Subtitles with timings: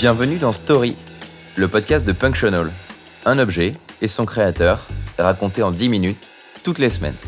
[0.00, 0.96] Bienvenue dans Story,
[1.56, 2.72] le podcast de Punctional.
[3.26, 4.86] Un objet et son créateur,
[5.18, 6.30] raconté en 10 minutes,
[6.62, 7.18] toutes les semaines.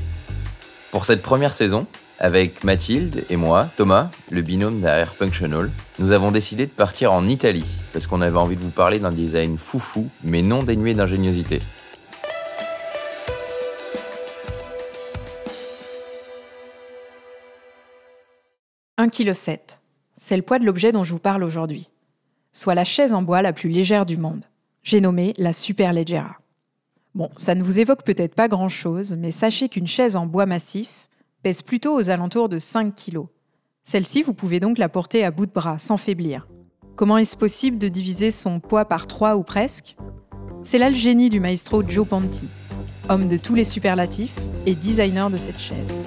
[0.90, 1.86] Pour cette première saison,
[2.18, 7.28] avec Mathilde et moi, Thomas, le binôme derrière Punctional, nous avons décidé de partir en
[7.28, 11.60] Italie, parce qu'on avait envie de vous parler d'un design foufou, mais non dénué d'ingéniosité.
[18.98, 19.58] «1,7 kg.
[20.16, 21.91] C'est le poids de l'objet dont je vous parle aujourd'hui.
[22.52, 24.44] Soit la chaise en bois la plus légère du monde.
[24.82, 26.36] J'ai nommé la Superleggera.
[27.14, 31.08] Bon, ça ne vous évoque peut-être pas grand-chose, mais sachez qu'une chaise en bois massif
[31.42, 33.20] pèse plutôt aux alentours de 5 kg.
[33.84, 36.46] Celle-ci, vous pouvez donc la porter à bout de bras, sans faiblir.
[36.94, 39.96] Comment est-ce possible de diviser son poids par 3 ou presque?
[40.62, 42.48] C'est là le génie du maestro Joe Ponti,
[43.08, 45.98] homme de tous les superlatifs et designer de cette chaise.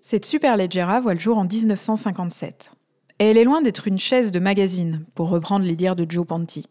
[0.00, 2.75] Cette Superleggera voit le jour en 1957.
[3.18, 6.26] Et elle est loin d'être une chaise de magazine, pour reprendre les dires de Joe
[6.26, 6.66] Ponti.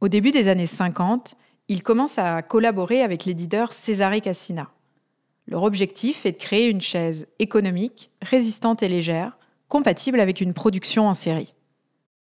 [0.00, 1.36] Au début des années 50,
[1.68, 4.70] il commence à collaborer avec l'éditeur Cesare Cassina.
[5.46, 11.08] Leur objectif est de créer une chaise économique, résistante et légère, compatible avec une production
[11.08, 11.54] en série.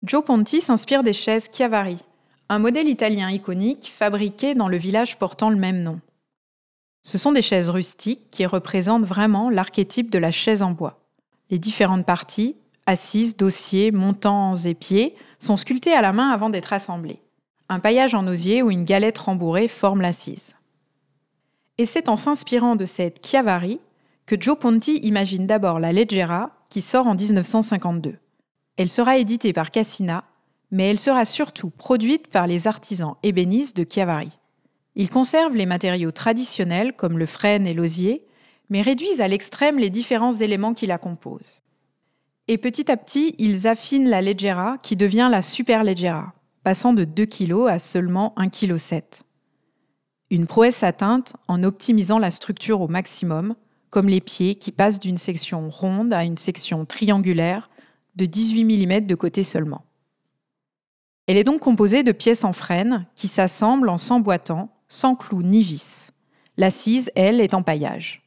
[0.02, 1.98] Joe Ponti s'inspire des chaises Chiavari,
[2.48, 6.00] un modèle italien iconique fabriqué dans le village portant le même nom.
[7.02, 11.00] Ce sont des chaises rustiques qui représentent vraiment l'archétype de la chaise en bois.
[11.50, 16.72] Les différentes parties, assises, dossiers, montants et pieds, sont sculptées à la main avant d'être
[16.72, 17.20] assemblées.
[17.68, 20.54] Un paillage en osier ou une galette rembourrée forme l'assise.
[21.78, 23.80] Et c'est en s'inspirant de cette Chiavari
[24.26, 28.16] que Joe Ponti imagine d'abord la Leggera qui sort en 1952.
[28.76, 30.24] Elle sera éditée par Cassina,
[30.70, 34.38] mais elle sera surtout produite par les artisans ébénistes de Chiavari.
[34.96, 38.26] Ils conservent les matériaux traditionnels comme le frêne et l'osier,
[38.70, 41.63] mais réduisent à l'extrême les différents éléments qui la composent.
[42.46, 47.04] Et petit à petit, ils affinent la Leggera qui devient la Super Leggera, passant de
[47.04, 49.02] 2 kg à seulement 1,7 kg.
[50.30, 53.54] Une prouesse atteinte en optimisant la structure au maximum,
[53.88, 57.70] comme les pieds qui passent d'une section ronde à une section triangulaire
[58.16, 59.84] de 18 mm de côté seulement.
[61.26, 65.62] Elle est donc composée de pièces en frêne qui s'assemblent en s'emboîtant, sans clous ni
[65.62, 66.10] vis.
[66.58, 68.23] L'assise, elle, est en paillage.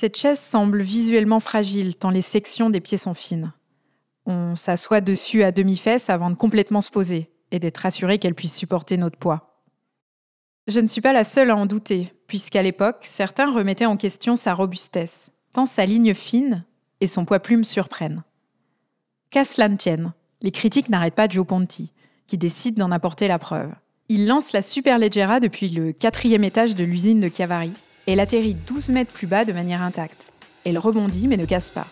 [0.00, 3.52] Cette chaise semble visuellement fragile tant les sections des pieds sont fines.
[4.24, 8.56] On s'assoit dessus à demi-fesse avant de complètement se poser et d'être assuré qu'elle puisse
[8.56, 9.60] supporter notre poids.
[10.68, 14.36] Je ne suis pas la seule à en douter, puisqu'à l'époque, certains remettaient en question
[14.36, 16.64] sa robustesse, tant sa ligne fine
[17.02, 18.22] et son poids plume surprennent.
[19.28, 21.92] Qu'à cela ne tienne, les critiques n'arrêtent pas Joe Ponti,
[22.26, 23.70] qui décide d'en apporter la preuve.
[24.08, 27.28] Il lance la Superleggera depuis le quatrième étage de l'usine de
[28.12, 30.32] Elle atterrit 12 mètres plus bas de manière intacte.
[30.64, 31.86] Elle rebondit mais ne casse pas.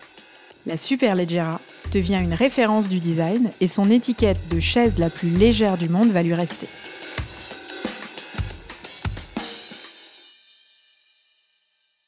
[0.65, 1.61] La Superleggera
[1.93, 6.09] devient une référence du design et son étiquette de chaise la plus légère du monde
[6.09, 6.67] va lui rester.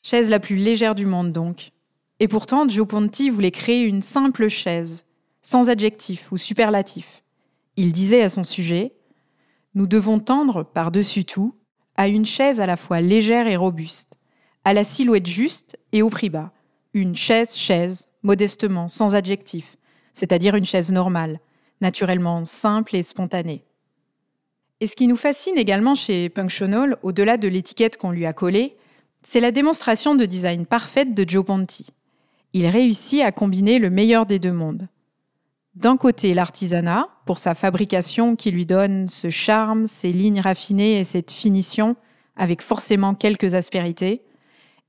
[0.03, 1.71] Chaise la plus légère du monde donc.
[2.19, 5.05] Et pourtant, Joe Ponti voulait créer une simple chaise,
[5.41, 7.23] sans adjectif ou superlatif.
[7.77, 8.91] Il disait à son sujet
[9.73, 11.55] Nous devons tendre, par-dessus tout,
[12.01, 14.17] à une chaise à la fois légère et robuste,
[14.63, 16.51] à la silhouette juste et au prix bas.
[16.95, 19.77] Une chaise-chaise, modestement, sans adjectif,
[20.11, 21.39] c'est-à-dire une chaise normale,
[21.79, 23.63] naturellement simple et spontanée.
[24.79, 28.75] Et ce qui nous fascine également chez Punctional, au-delà de l'étiquette qu'on lui a collée,
[29.21, 31.85] c'est la démonstration de design parfaite de Joe Ponti.
[32.53, 34.87] Il réussit à combiner le meilleur des deux mondes.
[35.75, 41.05] D'un côté, l'artisanat, pour sa fabrication qui lui donne ce charme, ces lignes raffinées et
[41.05, 41.95] cette finition,
[42.35, 44.21] avec forcément quelques aspérités.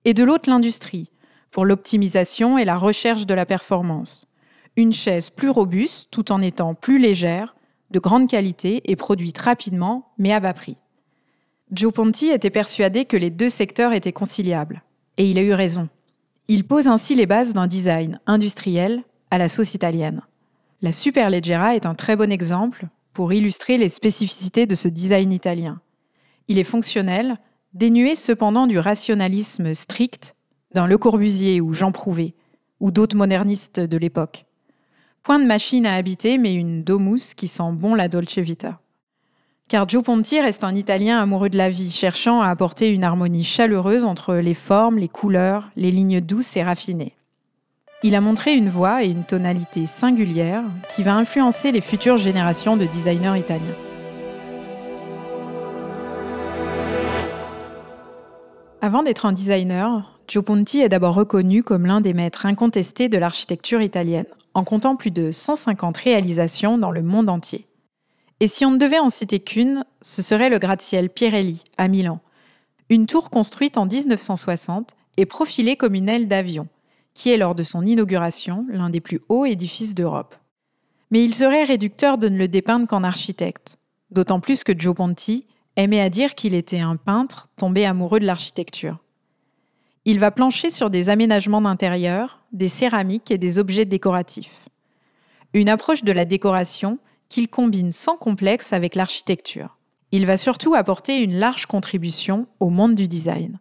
[0.04, 1.10] Et de l'autre, l'industrie,
[1.52, 4.26] pour l'optimisation et la recherche de la performance.
[4.74, 7.54] Une chaise plus robuste tout en étant plus légère,
[7.92, 10.78] de grande qualité et produite rapidement, mais à bas prix.
[11.70, 14.82] Joe Ponti était persuadé que les deux secteurs étaient conciliables.
[15.16, 15.88] Et il a eu raison.
[16.48, 20.22] Il pose ainsi les bases d'un design industriel à la sauce italienne.
[20.84, 25.80] La Superleggera est un très bon exemple pour illustrer les spécificités de ce design italien.
[26.48, 27.36] Il est fonctionnel,
[27.72, 30.34] dénué cependant du rationalisme strict
[30.74, 32.34] d'un Le Corbusier ou Jean Prouvé,
[32.80, 34.44] ou d'autres modernistes de l'époque.
[35.22, 38.80] Point de machine à habiter, mais une domus qui sent bon la Dolce Vita.
[39.68, 43.44] Car Joe Ponti reste un Italien amoureux de la vie, cherchant à apporter une harmonie
[43.44, 47.14] chaleureuse entre les formes, les couleurs, les lignes douces et raffinées.
[48.04, 52.76] Il a montré une voix et une tonalité singulière qui va influencer les futures générations
[52.76, 53.76] de designers italiens.
[58.80, 63.18] Avant d'être un designer, Gio Ponti est d'abord reconnu comme l'un des maîtres incontestés de
[63.18, 67.68] l'architecture italienne, en comptant plus de 150 réalisations dans le monde entier.
[68.40, 72.18] Et si on ne devait en citer qu'une, ce serait le gratte-ciel Pirelli, à Milan.
[72.88, 76.66] Une tour construite en 1960 et profilée comme une aile d'avion,
[77.14, 80.34] qui est lors de son inauguration l'un des plus hauts édifices d'Europe.
[81.10, 83.78] Mais il serait réducteur de ne le dépeindre qu'en architecte,
[84.10, 88.26] d'autant plus que Gio Ponti aimait à dire qu'il était un peintre tombé amoureux de
[88.26, 88.98] l'architecture.
[90.04, 94.68] Il va plancher sur des aménagements d'intérieur, des céramiques et des objets décoratifs.
[95.54, 96.98] Une approche de la décoration
[97.28, 99.78] qu'il combine sans complexe avec l'architecture.
[100.10, 103.58] Il va surtout apporter une large contribution au monde du design.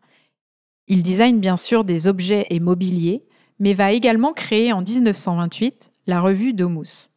[0.88, 3.24] Il design bien sûr des objets et mobiliers,
[3.62, 7.12] mais va également créer en 1928 la revue Domus.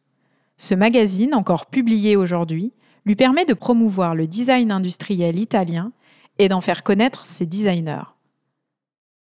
[0.57, 2.71] Ce magazine, encore publié aujourd'hui,
[3.05, 5.91] lui permet de promouvoir le design industriel italien
[6.37, 8.13] et d'en faire connaître ses designers.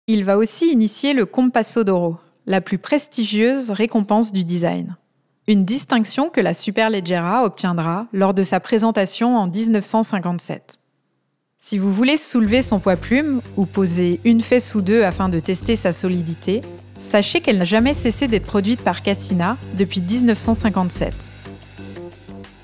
[0.07, 2.15] Il va aussi initier le Compasso d'Oro,
[2.45, 4.95] la plus prestigieuse récompense du design.
[5.47, 10.79] Une distinction que la Superleggera obtiendra lors de sa présentation en 1957.
[11.59, 15.39] Si vous voulez soulever son poids plume ou poser une fesse ou deux afin de
[15.39, 16.61] tester sa solidité,
[17.01, 21.31] sachez qu'elle n'a jamais cessé d'être produite par Cassina depuis 1957.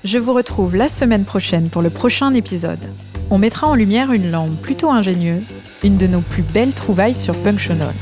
[0.04, 2.78] Je vous retrouve la semaine prochaine pour le prochain épisode.
[3.30, 7.34] On mettra en lumière une lampe plutôt ingénieuse, une de nos plus belles trouvailles sur
[7.34, 7.92] Punctional.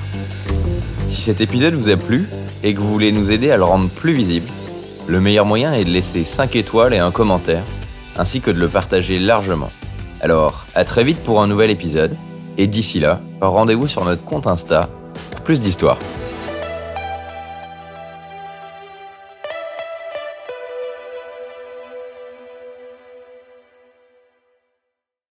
[1.09, 2.29] Si cet épisode vous a plu
[2.63, 4.49] et que vous voulez nous aider à le rendre plus visible,
[5.09, 7.65] le meilleur moyen est de laisser 5 étoiles et un commentaire,
[8.17, 9.69] ainsi que de le partager largement.
[10.21, 12.17] Alors, à très vite pour un nouvel épisode,
[12.59, 14.89] et d'ici là, rendez-vous sur notre compte Insta
[15.31, 15.99] pour plus d'histoires.